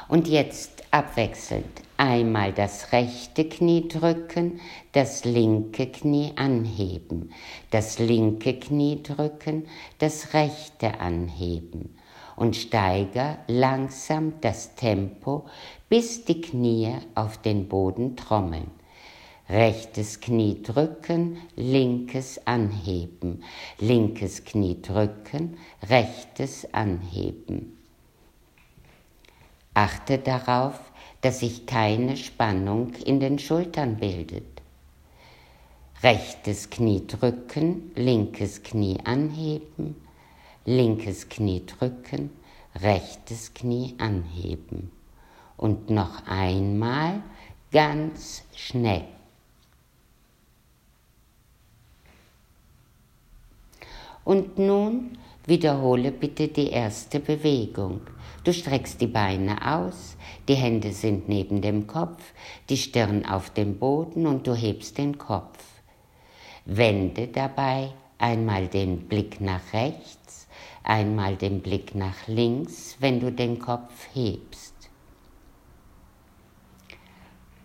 Und 0.08 0.28
jetzt 0.28 0.84
abwechselnd 0.92 1.82
einmal 1.96 2.52
das 2.52 2.92
rechte 2.92 3.48
Knie 3.48 3.88
drücken, 3.88 4.60
das 4.92 5.24
linke 5.24 5.86
Knie 5.86 6.32
anheben, 6.36 7.32
das 7.70 7.98
linke 7.98 8.54
Knie 8.58 9.02
drücken, 9.02 9.66
das 9.98 10.32
rechte 10.34 11.00
anheben 11.00 11.96
und 12.36 12.54
steiger 12.54 13.38
langsam 13.48 14.34
das 14.40 14.74
Tempo, 14.74 15.46
bis 15.88 16.24
die 16.24 16.40
Knie 16.40 16.94
auf 17.14 17.38
den 17.38 17.68
Boden 17.68 18.16
trommeln. 18.16 18.70
Rechtes 19.48 20.20
Knie 20.20 20.62
drücken, 20.62 21.38
linkes 21.54 22.46
anheben, 22.46 23.44
linkes 23.78 24.44
Knie 24.44 24.82
drücken, 24.82 25.56
rechtes 25.88 26.72
anheben. 26.74 27.75
Achte 29.76 30.16
darauf, 30.16 30.80
dass 31.20 31.40
sich 31.40 31.66
keine 31.66 32.16
Spannung 32.16 32.94
in 33.04 33.20
den 33.20 33.38
Schultern 33.38 33.96
bildet. 33.96 34.62
Rechtes 36.02 36.70
Knie 36.70 37.06
drücken, 37.06 37.90
linkes 37.94 38.62
Knie 38.62 38.98
anheben, 39.04 39.96
linkes 40.64 41.28
Knie 41.28 41.62
drücken, 41.66 42.30
rechtes 42.80 43.52
Knie 43.52 43.94
anheben. 43.98 44.90
Und 45.58 45.90
noch 45.90 46.26
einmal 46.26 47.22
ganz 47.70 48.44
schnell. 48.54 49.04
Und 54.24 54.56
nun 54.56 55.15
wiederhole 55.46 56.10
bitte 56.10 56.48
die 56.48 56.68
erste 56.68 57.20
Bewegung. 57.20 58.00
Du 58.44 58.52
streckst 58.52 59.00
die 59.00 59.06
Beine 59.06 59.56
aus, 59.66 60.16
die 60.48 60.54
Hände 60.54 60.92
sind 60.92 61.28
neben 61.28 61.62
dem 61.62 61.86
Kopf, 61.86 62.22
die 62.68 62.76
Stirn 62.76 63.24
auf 63.24 63.50
dem 63.50 63.78
Boden 63.78 64.26
und 64.26 64.46
du 64.46 64.54
hebst 64.54 64.98
den 64.98 65.18
Kopf. 65.18 65.64
Wende 66.64 67.28
dabei 67.28 67.92
einmal 68.18 68.66
den 68.68 69.08
Blick 69.08 69.40
nach 69.40 69.72
rechts, 69.72 70.48
einmal 70.82 71.36
den 71.36 71.60
Blick 71.60 71.94
nach 71.94 72.26
links, 72.26 72.96
wenn 73.00 73.20
du 73.20 73.32
den 73.32 73.58
Kopf 73.58 74.08
hebst. 74.14 74.74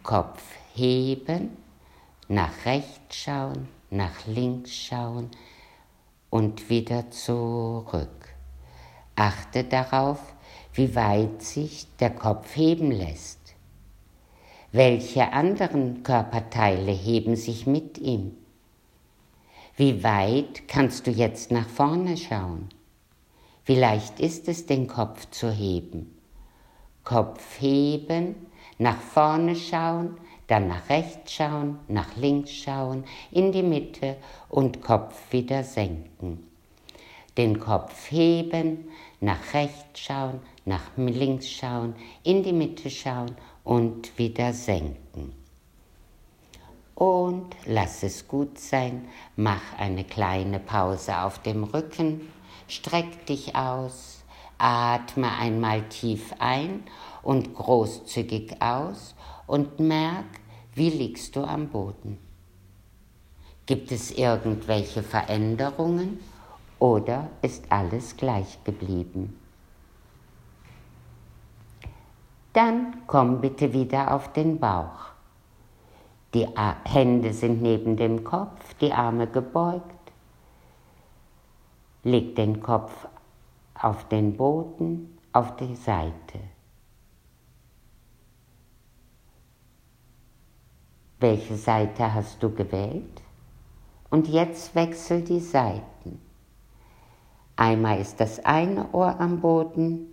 Kopf 0.03 0.43
heben, 0.73 1.57
nach 2.27 2.65
rechts 2.65 3.15
schauen, 3.15 3.67
nach 3.89 4.25
links 4.25 4.75
schauen 4.75 5.29
und 6.31 6.69
wieder 6.71 7.11
zurück. 7.11 8.33
Achte 9.15 9.63
darauf, 9.63 10.17
wie 10.73 10.95
weit 10.95 11.43
sich 11.43 11.85
der 11.99 12.09
Kopf 12.09 12.55
heben 12.55 12.89
lässt. 12.89 13.39
Welche 14.71 15.33
anderen 15.33 16.01
Körperteile 16.01 16.93
heben 16.93 17.35
sich 17.35 17.67
mit 17.67 17.99
ihm? 17.99 18.37
Wie 19.75 20.03
weit 20.03 20.67
kannst 20.67 21.05
du 21.05 21.11
jetzt 21.11 21.51
nach 21.51 21.67
vorne 21.67 22.15
schauen? 22.15 22.69
Wie 23.65 23.75
leicht 23.75 24.19
ist 24.19 24.47
es, 24.47 24.65
den 24.65 24.87
Kopf 24.87 25.29
zu 25.29 25.51
heben? 25.51 26.17
Kopf 27.03 27.59
heben, 27.59 28.35
nach 28.77 28.99
vorne 28.99 29.55
schauen, 29.55 30.17
dann 30.51 30.67
nach 30.67 30.89
rechts 30.89 31.31
schauen, 31.31 31.79
nach 31.87 32.17
links 32.17 32.51
schauen, 32.51 33.05
in 33.31 33.53
die 33.53 33.63
Mitte 33.63 34.17
und 34.49 34.81
Kopf 34.81 35.31
wieder 35.31 35.63
senken. 35.63 36.45
Den 37.37 37.61
Kopf 37.61 38.11
heben, 38.11 38.89
nach 39.21 39.53
rechts 39.53 40.01
schauen, 40.01 40.41
nach 40.65 40.91
links 40.97 41.49
schauen, 41.49 41.95
in 42.23 42.43
die 42.43 42.51
Mitte 42.51 42.89
schauen 42.89 43.33
und 43.63 44.17
wieder 44.17 44.51
senken. 44.51 45.31
Und 46.95 47.55
lass 47.65 48.03
es 48.03 48.27
gut 48.27 48.59
sein, 48.59 49.07
mach 49.37 49.77
eine 49.77 50.03
kleine 50.03 50.59
Pause 50.59 51.21
auf 51.21 51.39
dem 51.39 51.63
Rücken, 51.63 52.27
streck 52.67 53.25
dich 53.25 53.55
aus, 53.55 54.25
atme 54.57 55.31
einmal 55.31 55.83
tief 55.87 56.33
ein 56.39 56.83
und 57.23 57.55
großzügig 57.55 58.61
aus 58.61 59.15
und 59.47 59.79
merk, 59.79 60.25
wie 60.73 60.89
liegst 60.89 61.35
du 61.35 61.43
am 61.43 61.67
Boden. 61.69 62.17
Gibt 63.65 63.91
es 63.91 64.11
irgendwelche 64.11 65.03
Veränderungen 65.03 66.19
oder 66.79 67.29
ist 67.41 67.71
alles 67.71 68.17
gleich 68.17 68.63
geblieben? 68.63 69.37
Dann 72.53 73.03
komm 73.07 73.39
bitte 73.39 73.71
wieder 73.71 74.13
auf 74.13 74.33
den 74.33 74.59
Bauch. 74.59 75.11
Die 76.33 76.47
Hände 76.85 77.33
sind 77.33 77.61
neben 77.61 77.95
dem 77.95 78.23
Kopf, 78.23 78.73
die 78.81 78.91
Arme 78.91 79.27
gebeugt. 79.27 80.11
Leg 82.03 82.35
den 82.35 82.61
Kopf 82.61 83.07
auf 83.73 84.07
den 84.09 84.35
Boden, 84.35 85.17
auf 85.33 85.55
die 85.55 85.75
Seite. 85.75 86.40
Welche 91.21 91.55
Seite 91.55 92.15
hast 92.15 92.41
du 92.41 92.49
gewählt? 92.49 93.21
Und 94.09 94.27
jetzt 94.27 94.73
wechsel 94.73 95.21
die 95.21 95.39
Seiten. 95.39 96.19
Einmal 97.55 97.99
ist 97.99 98.19
das 98.19 98.43
eine 98.43 98.91
Ohr 98.91 99.19
am 99.19 99.39
Boden, 99.39 100.07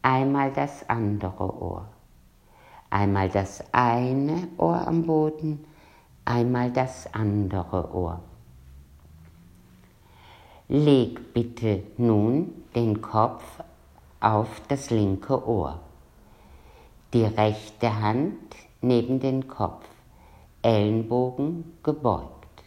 einmal 0.00 0.50
das 0.50 0.88
andere 0.88 1.62
Ohr. 1.62 1.86
Einmal 2.88 3.28
das 3.28 3.62
eine 3.72 4.48
Ohr 4.56 4.88
am 4.88 5.02
Boden, 5.02 5.62
einmal 6.24 6.70
das 6.70 7.12
andere 7.12 7.94
Ohr. 7.94 8.20
Leg 10.68 11.34
bitte 11.34 11.82
nun 11.98 12.64
den 12.74 13.02
Kopf 13.02 13.44
auf 14.20 14.62
das 14.68 14.88
linke 14.88 15.46
Ohr, 15.46 15.80
die 17.12 17.24
rechte 17.24 18.00
Hand 18.00 18.56
neben 18.80 19.20
den 19.20 19.48
Kopf, 19.48 19.84
Ellenbogen 20.66 21.78
gebeugt. 21.84 22.64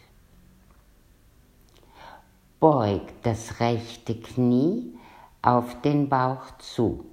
Beug 2.58 3.02
das 3.22 3.60
rechte 3.60 4.18
Knie 4.18 4.94
auf 5.42 5.82
den 5.82 6.08
Bauch 6.08 6.56
zu, 6.60 7.04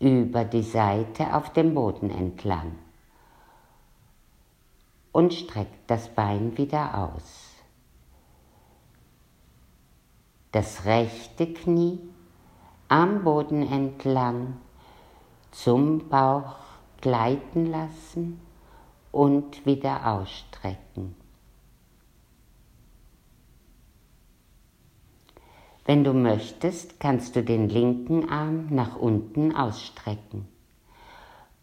über 0.00 0.44
die 0.44 0.64
Seite 0.64 1.32
auf 1.32 1.52
dem 1.52 1.74
Boden 1.74 2.10
entlang 2.10 2.72
und 5.12 5.32
streck 5.32 5.86
das 5.86 6.08
Bein 6.08 6.58
wieder 6.58 6.98
aus. 6.98 7.52
Das 10.50 10.86
rechte 10.86 11.52
Knie 11.52 12.00
am 12.88 13.22
Boden 13.22 13.62
entlang 13.70 14.56
zum 15.52 16.08
Bauch 16.08 16.56
gleiten 17.00 17.66
lassen 17.66 18.40
und 19.16 19.64
wieder 19.64 20.06
ausstrecken. 20.06 21.16
Wenn 25.86 26.04
du 26.04 26.12
möchtest, 26.12 27.00
kannst 27.00 27.34
du 27.34 27.42
den 27.42 27.70
linken 27.70 28.28
Arm 28.28 28.66
nach 28.68 28.94
unten 28.96 29.56
ausstrecken. 29.56 30.46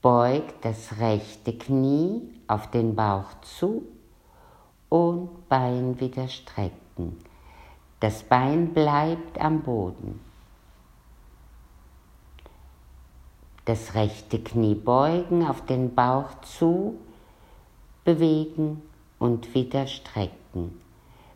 Beug 0.01 0.45
das 0.61 0.97
rechte 0.97 1.55
Knie 1.55 2.23
auf 2.47 2.71
den 2.71 2.95
Bauch 2.95 3.39
zu 3.41 3.83
und 4.89 5.47
Bein 5.47 5.99
wieder 5.99 6.29
strecken. 6.29 7.19
Das 7.99 8.23
Bein 8.23 8.73
bleibt 8.73 9.39
am 9.39 9.61
Boden. 9.61 10.19
Das 13.65 13.93
rechte 13.93 14.39
Knie 14.39 14.73
beugen, 14.73 15.45
auf 15.45 15.63
den 15.67 15.93
Bauch 15.93 16.41
zu, 16.41 16.97
bewegen 18.03 18.81
und 19.19 19.53
wieder 19.55 19.87
strecken. 19.87 20.79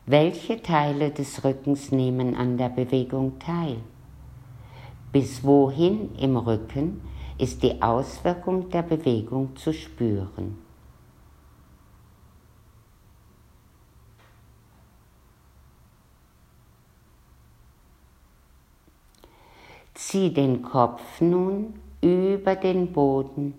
Welche 0.05 0.61
Teile 0.61 1.11
des 1.11 1.43
Rückens 1.43 1.91
nehmen 1.91 2.35
an 2.35 2.57
der 2.57 2.69
Bewegung 2.69 3.39
teil? 3.39 3.77
Bis 5.11 5.43
wohin 5.43 6.15
im 6.15 6.37
Rücken 6.37 7.01
ist 7.37 7.63
die 7.63 7.81
Auswirkung 7.81 8.69
der 8.69 8.83
Bewegung 8.83 9.55
zu 9.55 9.73
spüren? 9.73 10.57
Zieh 19.93 20.33
den 20.33 20.61
Kopf 20.61 21.19
nun 21.21 21.73
über 22.01 22.55
den 22.55 22.93
Boden, 22.93 23.55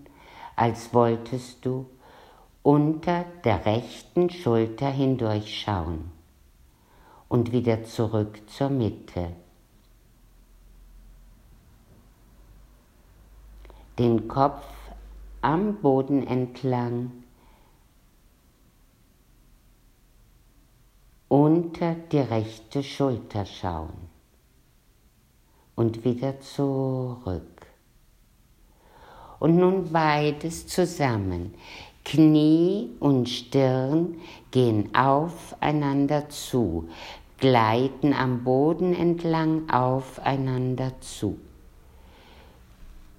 als 0.55 0.93
wolltest 0.93 1.65
du 1.65 1.85
unter 2.63 3.25
der 3.43 3.65
rechten 3.65 4.29
Schulter 4.29 4.89
hindurchschauen 4.89 6.11
und 7.27 7.51
wieder 7.51 7.83
zurück 7.83 8.41
zur 8.49 8.69
Mitte. 8.69 9.31
Den 13.97 14.27
Kopf 14.27 14.65
am 15.41 15.81
Boden 15.81 16.25
entlang 16.27 17.11
unter 21.27 21.95
die 21.95 22.19
rechte 22.19 22.83
Schulter 22.83 23.45
schauen 23.45 24.09
und 25.75 26.03
wieder 26.03 26.39
zurück. 26.41 27.67
Und 29.39 29.55
nun 29.55 29.91
beides 29.93 30.67
zusammen. 30.67 31.53
Knie 32.05 32.89
und 32.99 33.29
Stirn 33.29 34.15
gehen 34.51 34.95
aufeinander 34.95 36.29
zu, 36.29 36.89
gleiten 37.37 38.13
am 38.13 38.43
Boden 38.43 38.95
entlang 38.95 39.69
aufeinander 39.69 40.99
zu 41.01 41.37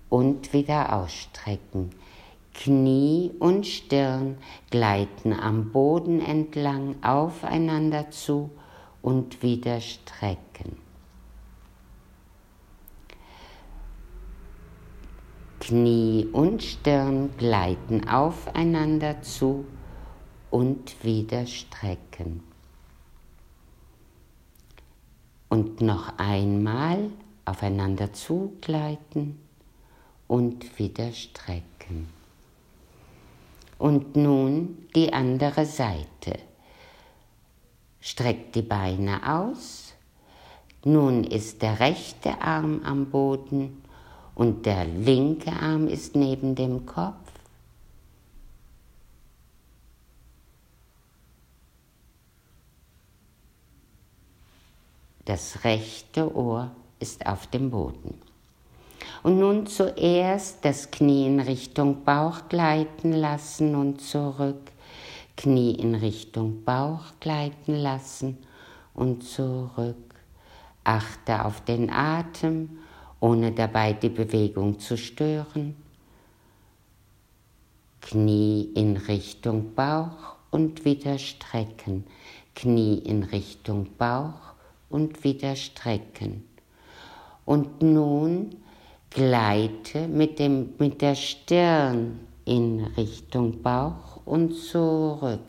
und 0.09 0.53
wieder 0.53 0.93
ausstrecken. 0.95 1.91
Knie 2.53 3.31
und 3.39 3.67
Stirn 3.67 4.37
gleiten 4.71 5.33
am 5.33 5.71
Boden 5.71 6.21
entlang 6.21 6.97
aufeinander 7.03 8.11
zu 8.11 8.51
und 9.03 9.43
wieder 9.43 9.81
strecken. 9.81 10.80
Knie 15.71 16.27
und 16.33 16.65
Stirn 16.65 17.31
gleiten 17.37 18.09
aufeinander 18.09 19.23
zu 19.23 19.65
und 20.51 21.05
wieder 21.05 21.47
strecken. 21.47 22.43
Und 25.49 25.81
noch 25.81 26.19
einmal 26.19 27.11
aufeinander 27.45 28.13
zugleiten 28.13 29.39
und 30.27 30.77
wieder 30.77 31.13
strecken. 31.13 32.09
Und 33.79 34.17
nun 34.17 34.89
die 34.97 35.13
andere 35.13 35.67
Seite. 35.67 36.41
Streckt 38.01 38.57
die 38.57 38.63
Beine 38.63 39.21
aus. 39.39 39.95
Nun 40.85 41.23
ist 41.23 41.63
der 41.63 41.79
rechte 41.79 42.43
Arm 42.43 42.81
am 42.83 43.07
Boden 43.07 43.80
und 44.41 44.65
der 44.65 44.87
linke 44.87 45.53
Arm 45.53 45.87
ist 45.87 46.17
neben 46.17 46.55
dem 46.55 46.87
Kopf. 46.87 47.31
Das 55.27 55.63
rechte 55.63 56.35
Ohr 56.35 56.71
ist 57.01 57.27
auf 57.27 57.49
dem 57.49 57.69
Boden. 57.71 58.19
Und 59.23 59.39
nun 59.39 59.67
zuerst 59.67 60.65
das 60.65 60.91
Knie 60.91 61.27
in 61.27 61.41
Richtung 61.41 62.03
Bauch 62.05 62.49
gleiten 62.49 63.13
lassen 63.13 63.75
und 63.75 64.01
zurück. 64.01 64.73
Knie 65.37 65.73
in 65.73 65.95
Richtung 65.95 66.65
Bauch 66.65 67.13
gleiten 67.21 67.75
lassen 67.75 68.39
und 68.95 69.23
zurück. 69.23 70.15
Achte 70.83 71.45
auf 71.45 71.63
den 71.63 71.91
Atem 71.91 72.79
ohne 73.21 73.53
dabei 73.53 73.93
die 73.93 74.09
Bewegung 74.09 74.79
zu 74.79 74.97
stören. 74.97 75.77
Knie 78.01 78.71
in 78.75 78.97
Richtung 78.97 79.75
Bauch 79.75 80.37
und 80.51 80.85
wieder 80.85 81.19
strecken. 81.19 82.05
Knie 82.55 82.99
in 82.99 83.23
Richtung 83.23 83.89
Bauch 83.99 84.55
und 84.89 85.23
wieder 85.23 85.55
strecken. 85.55 86.45
Und 87.45 87.83
nun 87.83 88.57
gleite 89.11 90.09
mit, 90.09 90.39
dem, 90.39 90.75
mit 90.79 91.03
der 91.03 91.15
Stirn 91.15 92.21
in 92.45 92.81
Richtung 92.97 93.63
Bauch 93.63 94.21
und 94.25 94.55
zurück. 94.55 95.41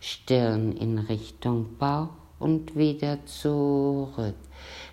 Stirn 0.00 0.72
in 0.72 0.98
Richtung 0.98 1.76
Bauch 1.78 2.08
und 2.38 2.76
wieder 2.76 3.24
zurück. 3.26 4.34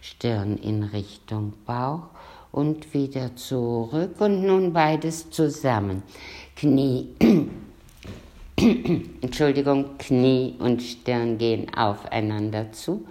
Stirn 0.01 0.57
in 0.57 0.83
Richtung 0.83 1.53
Bauch 1.65 2.10
und 2.51 2.93
wieder 2.93 3.35
zurück 3.35 4.19
und 4.19 4.43
nun 4.45 4.73
beides 4.73 5.29
zusammen. 5.29 6.03
Knie, 6.55 7.09
Entschuldigung, 9.21 9.97
Knie 9.97 10.55
und 10.59 10.81
Stirn 10.81 11.37
gehen 11.37 11.73
aufeinander 11.73 12.71
zu 12.71 13.05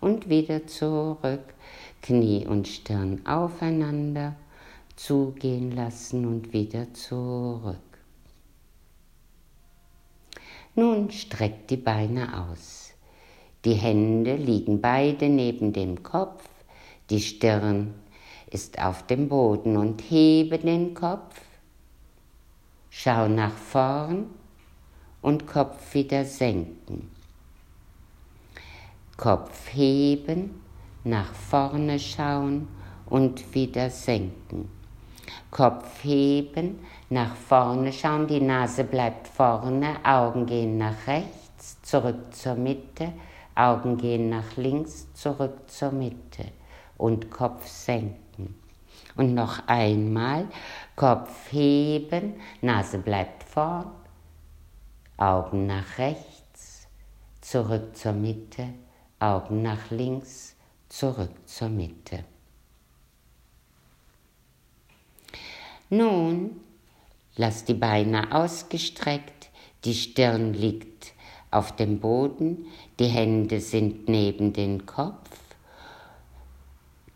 und 0.00 0.28
wieder 0.28 0.66
zurück. 0.66 1.54
Knie 2.02 2.46
und 2.46 2.68
Stirn 2.68 3.26
aufeinander 3.26 4.36
zugehen 4.96 5.72
lassen 5.72 6.26
und 6.26 6.52
wieder 6.52 6.92
zurück. 6.94 7.76
Nun 10.74 11.10
streckt 11.10 11.70
die 11.70 11.76
Beine 11.76 12.46
aus. 12.48 12.92
Die 13.64 13.74
Hände 13.74 14.36
liegen 14.36 14.80
beide 14.80 15.28
neben 15.28 15.72
dem 15.72 16.02
Kopf, 16.02 16.48
die 17.10 17.20
Stirn 17.20 17.94
ist 18.50 18.80
auf 18.80 19.06
dem 19.06 19.28
Boden 19.28 19.76
und 19.76 20.00
hebe 20.00 20.58
den 20.58 20.94
Kopf, 20.94 21.40
schau 22.90 23.28
nach 23.28 23.52
vorn 23.52 24.26
und 25.22 25.46
Kopf 25.46 25.94
wieder 25.94 26.24
senken. 26.24 27.10
Kopf 29.16 29.72
heben, 29.72 30.60
nach 31.04 31.32
vorne 31.32 31.98
schauen 31.98 32.68
und 33.06 33.54
wieder 33.54 33.90
senken. 33.90 34.70
Kopf 35.50 36.04
heben, 36.04 36.78
nach 37.10 37.34
vorne 37.34 37.92
schauen, 37.92 38.26
die 38.26 38.40
Nase 38.40 38.84
bleibt 38.84 39.28
vorne, 39.28 39.96
Augen 40.04 40.46
gehen 40.46 40.78
nach 40.78 41.06
rechts 41.06 41.80
zurück 41.82 42.34
zur 42.34 42.54
Mitte, 42.54 43.12
Augen 43.54 43.96
gehen 43.96 44.28
nach 44.28 44.56
links, 44.56 45.12
zurück 45.14 45.68
zur 45.68 45.90
Mitte 45.90 46.44
und 46.96 47.30
Kopf 47.30 47.66
senken. 47.66 48.27
Und 49.18 49.34
noch 49.34 49.66
einmal, 49.66 50.46
Kopf 50.94 51.50
heben, 51.50 52.34
Nase 52.62 52.98
bleibt 52.98 53.42
vorn, 53.42 53.90
Augen 55.16 55.66
nach 55.66 55.98
rechts, 55.98 56.86
zurück 57.40 57.96
zur 57.96 58.12
Mitte, 58.12 58.68
Augen 59.18 59.62
nach 59.62 59.90
links, 59.90 60.54
zurück 60.88 61.32
zur 61.46 61.68
Mitte. 61.68 62.24
Nun 65.90 66.60
lass 67.34 67.64
die 67.64 67.74
Beine 67.74 68.30
ausgestreckt, 68.30 69.50
die 69.84 69.94
Stirn 69.94 70.54
liegt 70.54 71.12
auf 71.50 71.74
dem 71.74 71.98
Boden, 71.98 72.66
die 73.00 73.06
Hände 73.06 73.60
sind 73.60 74.08
neben 74.08 74.52
den 74.52 74.86
Kopf, 74.86 75.47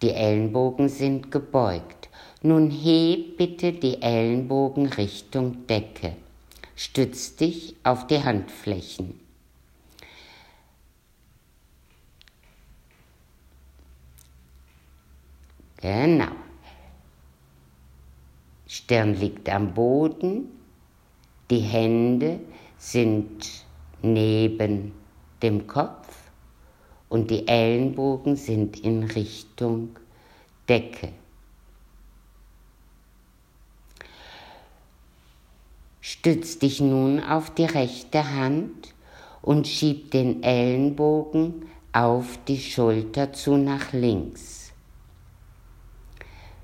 die 0.02 0.10
Ellenbogen 0.10 0.88
sind 0.88 1.30
gebeugt. 1.30 2.08
Nun 2.42 2.70
heb 2.70 3.36
bitte 3.36 3.72
die 3.72 4.02
Ellenbogen 4.02 4.86
Richtung 4.86 5.66
Decke. 5.68 6.16
Stütz 6.74 7.36
dich 7.36 7.76
auf 7.84 8.08
die 8.08 8.22
Handflächen. 8.22 9.20
Genau. 15.76 16.32
Stirn 18.66 19.14
liegt 19.14 19.48
am 19.48 19.74
Boden, 19.74 20.48
die 21.50 21.60
Hände 21.60 22.40
sind 22.78 23.64
neben 24.00 24.92
dem 25.42 25.66
Kopf 25.66 26.01
und 27.12 27.30
die 27.30 27.46
Ellenbogen 27.46 28.36
sind 28.36 28.80
in 28.80 29.02
Richtung 29.02 29.90
Decke. 30.66 31.10
Stütz 36.00 36.58
dich 36.58 36.80
nun 36.80 37.22
auf 37.22 37.50
die 37.50 37.66
rechte 37.66 38.34
Hand 38.34 38.94
und 39.42 39.68
schieb 39.68 40.10
den 40.10 40.42
Ellenbogen 40.42 41.66
auf 41.92 42.38
die 42.48 42.58
Schulter 42.58 43.34
zu 43.34 43.58
nach 43.58 43.92
links. 43.92 44.72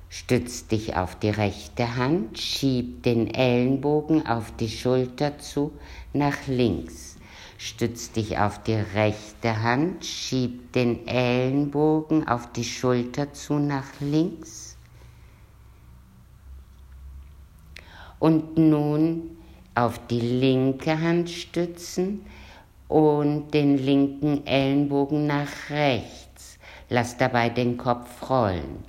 Stütz 0.08 0.66
dich 0.66 0.96
auf 0.96 1.14
die 1.16 1.28
rechte 1.28 1.96
Hand, 1.96 2.38
schieb 2.38 3.02
den 3.02 3.34
Ellenbogen 3.34 4.26
auf 4.26 4.50
die 4.56 4.70
Schulter 4.70 5.38
zu 5.38 5.72
nach 6.14 6.46
links. 6.46 7.17
Stütz 7.61 8.12
dich 8.12 8.38
auf 8.38 8.62
die 8.62 8.75
rechte 8.75 9.62
Hand, 9.62 10.05
schieb 10.05 10.73
den 10.75 11.09
Ellenbogen 11.09 12.29
auf 12.29 12.53
die 12.53 12.62
Schulter 12.62 13.33
zu 13.33 13.55
nach 13.55 13.99
links. 13.99 14.77
Und 18.21 18.57
nun 18.57 19.37
auf 19.75 20.07
die 20.07 20.21
linke 20.21 21.01
Hand 21.01 21.31
stützen 21.31 22.25
und 22.87 23.53
den 23.53 23.77
linken 23.77 24.47
Ellenbogen 24.47 25.27
nach 25.27 25.71
rechts. 25.71 26.61
Lass 26.88 27.16
dabei 27.16 27.49
den 27.49 27.77
Kopf 27.77 28.31
rollen. 28.31 28.85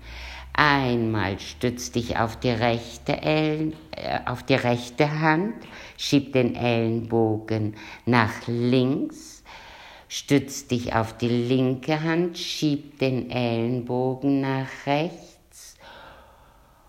Einmal 0.54 1.40
stütz 1.40 1.92
dich 1.92 2.18
auf 2.18 2.36
die 2.36 2.50
rechte, 2.50 3.22
Ellen, 3.22 3.74
äh, 3.96 4.20
auf 4.26 4.44
die 4.44 4.56
rechte 4.56 5.22
Hand, 5.22 5.56
schieb 6.00 6.32
den 6.32 6.56
Ellenbogen 6.56 7.76
nach 8.06 8.48
links, 8.48 9.44
stütz 10.08 10.66
dich 10.66 10.96
auf 10.96 11.18
die 11.18 11.28
linke 11.28 12.02
Hand, 12.02 12.38
schieb 12.38 13.00
den 13.00 13.30
Ellenbogen 13.30 14.40
nach 14.40 14.70
rechts 14.86 15.76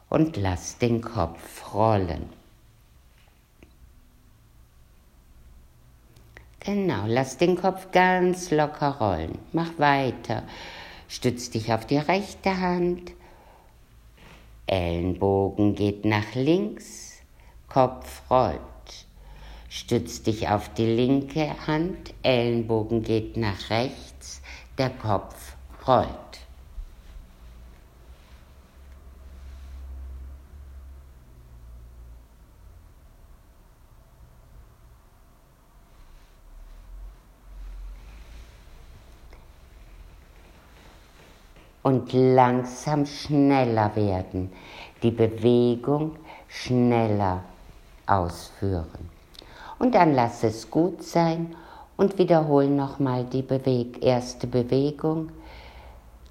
und 0.08 0.36
lass 0.36 0.78
den 0.78 1.00
Kopf 1.00 1.74
rollen. 1.74 2.28
Genau, 6.60 7.04
lass 7.08 7.36
den 7.36 7.56
Kopf 7.56 7.90
ganz 7.90 8.52
locker 8.52 8.98
rollen. 9.00 9.38
Mach 9.52 9.76
weiter. 9.78 10.44
Stütz 11.08 11.50
dich 11.50 11.72
auf 11.72 11.84
die 11.84 11.98
rechte 11.98 12.60
Hand, 12.60 13.10
Ellenbogen 14.66 15.74
geht 15.74 16.04
nach 16.04 16.36
links, 16.36 17.22
Kopf 17.68 18.22
rollt. 18.30 18.69
Stütz 19.72 20.22
dich 20.24 20.48
auf 20.48 20.68
die 20.74 20.84
linke 20.84 21.54
Hand, 21.68 22.12
Ellenbogen 22.24 23.04
geht 23.04 23.36
nach 23.36 23.70
rechts, 23.70 24.42
der 24.76 24.90
Kopf 24.90 25.54
rollt. 25.86 26.08
und 41.82 42.12
langsam 42.12 43.06
schneller 43.06 43.96
werden, 43.96 44.52
die 45.02 45.10
Bewegung 45.10 46.16
schneller 46.46 47.42
ausführen. 48.06 49.19
Und 49.80 49.96
dann 49.96 50.14
lass 50.14 50.44
es 50.44 50.70
gut 50.70 51.02
sein 51.02 51.56
und 51.96 52.18
wiederhol 52.18 52.68
nochmal 52.68 53.24
die 53.24 53.42
Beweg 53.42 54.00
erste 54.04 54.46
Bewegung. 54.46 55.30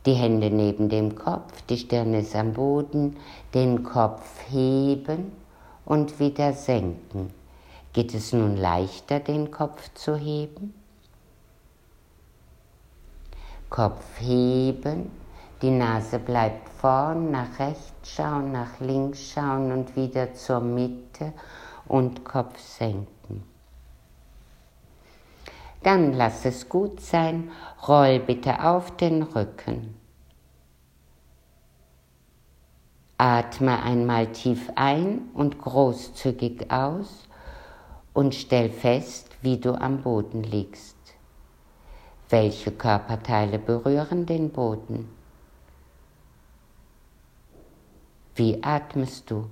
Die 0.05 0.13
Hände 0.13 0.49
neben 0.49 0.87
dem 0.87 1.15
Kopf, 1.15 1.61
die 1.63 1.77
Stirn 1.77 2.13
ist 2.13 2.33
am 2.33 2.53
Boden, 2.53 3.17
den 3.53 3.83
Kopf 3.83 4.23
heben 4.49 5.33
und 5.83 6.21
wieder 6.21 6.53
senken. 6.53 7.33
Geht 7.91 8.13
es 8.13 8.31
nun 8.31 8.55
leichter, 8.55 9.19
den 9.19 9.51
Kopf 9.51 9.93
zu 9.93 10.15
heben? 10.15 10.73
Kopf 13.69 14.05
heben 14.21 15.11
die 15.61 15.71
Nase 15.71 16.19
bleibt 16.19 16.69
vorn, 16.69 17.31
nach 17.31 17.59
rechts 17.59 18.09
schauen, 18.09 18.53
nach 18.53 18.79
links 18.79 19.31
schauen 19.33 19.73
und 19.73 19.93
wieder 19.97 20.33
zur 20.33 20.61
Mitte 20.61 21.33
und 21.85 22.23
Kopf 22.23 22.57
senken. 22.57 23.18
Dann 25.83 26.13
lass 26.13 26.45
es 26.45 26.67
gut 26.67 26.99
sein, 26.99 27.51
roll 27.87 28.19
bitte 28.19 28.63
auf 28.63 28.95
den 28.97 29.23
Rücken. 29.23 29.95
Atme 33.17 33.81
einmal 33.83 34.27
tief 34.31 34.71
ein 34.75 35.29
und 35.33 35.59
großzügig 35.59 36.71
aus 36.71 37.27
und 38.13 38.35
stell 38.35 38.69
fest, 38.69 39.29
wie 39.41 39.57
du 39.57 39.73
am 39.73 40.01
Boden 40.01 40.43
liegst. 40.43 40.97
Welche 42.29 42.71
Körperteile 42.71 43.59
berühren 43.59 44.25
den 44.25 44.51
Boden? 44.51 45.09
Wie 48.35 48.63
atmest 48.63 49.31
du? 49.31 49.49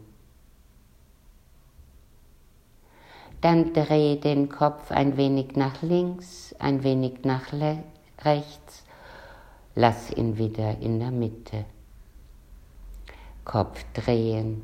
Dann 3.42 3.74
dreh 3.74 4.16
den 4.16 4.50
Kopf 4.50 4.92
ein 4.92 5.16
wenig 5.16 5.56
nach 5.56 5.82
links, 5.82 6.56
ein 6.60 6.84
wenig 6.84 7.24
nach 7.24 7.54
rechts. 8.24 8.84
Lass 9.76 10.12
ihn 10.12 10.38
wieder 10.38 10.80
in 10.80 11.00
der 11.00 11.12
Mitte. 11.12 11.66
Kopf 13.46 13.86
drehen 13.94 14.64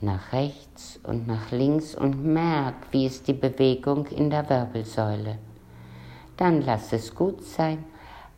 nach 0.00 0.32
rechts 0.32 1.00
und 1.04 1.26
nach 1.26 1.50
links 1.50 1.94
und 1.94 2.24
merk, 2.24 2.74
wie 2.90 3.06
ist 3.06 3.28
die 3.28 3.32
Bewegung 3.32 4.06
in 4.06 4.30
der 4.30 4.48
Wirbelsäule. 4.50 5.38
Dann 6.36 6.62
lass 6.62 6.92
es 6.92 7.14
gut 7.14 7.42
sein. 7.42 7.84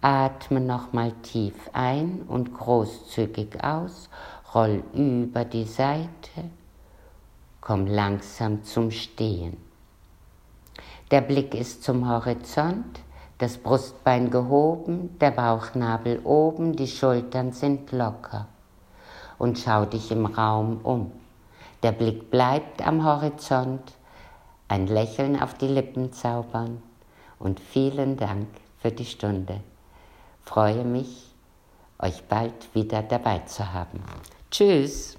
Atme 0.03 0.61
nochmal 0.61 1.13
tief 1.23 1.55
ein 1.73 2.23
und 2.29 2.53
großzügig 2.53 3.65
aus 3.65 4.09
roll 4.55 4.83
über 4.95 5.45
die 5.45 5.65
Seite, 5.65 6.51
komm 7.67 7.89
langsam 7.89 8.63
zum 8.63 8.93
Stehen. 8.93 9.57
Der 11.11 11.21
Blick 11.21 11.53
ist 11.53 11.83
zum 11.83 12.09
Horizont, 12.09 13.01
das 13.39 13.59
Brustbein 13.59 14.31
gehoben, 14.31 15.19
der 15.19 15.33
Bauchnabel 15.33 16.21
oben, 16.23 16.77
die 16.77 16.87
Schultern 16.87 17.51
sind 17.51 17.91
locker. 17.91 18.47
Und 19.37 19.59
schau 19.59 19.85
dich 19.85 20.13
im 20.13 20.27
Raum 20.27 20.79
um. 20.85 21.11
Der 21.83 21.91
Blick 21.91 22.31
bleibt 22.31 22.87
am 22.87 23.05
Horizont, 23.05 23.83
ein 24.69 24.87
Lächeln 24.87 25.37
auf 25.43 25.55
die 25.55 25.67
Lippen 25.67 26.13
zaubern 26.13 26.81
und 27.41 27.59
vielen 27.59 28.17
Dank 28.17 28.47
für 28.79 28.93
die 28.93 29.05
Stunde. 29.05 29.61
Freue 30.45 30.85
mich, 30.85 31.35
euch 31.99 32.23
bald 32.29 32.73
wieder 32.77 33.03
dabei 33.03 33.41
zu 33.41 33.73
haben. 33.73 34.05
Tschüss. 34.53 35.16